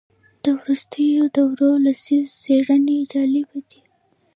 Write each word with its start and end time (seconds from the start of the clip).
د 0.43 0.45
وروستیو 0.59 1.23
دوو 1.37 1.69
لسیزو 1.85 2.35
څېړنې 2.43 2.97
جالبه 3.11 3.59
دي. 3.69 3.81